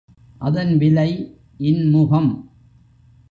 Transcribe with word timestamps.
அதன் 0.37 0.77
விலை 0.77 1.09
இன்முகம். 1.57 2.31